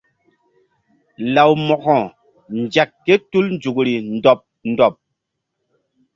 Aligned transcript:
Law 1.33 1.51
Mo̧ko 1.67 1.97
nzek 2.59 2.89
ké 3.05 3.13
tul 3.31 3.45
nzukri 3.55 3.93
ndɔɓ 4.15 4.39
ndɔɓ. 4.71 4.93